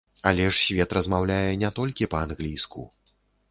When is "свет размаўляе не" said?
0.67-1.71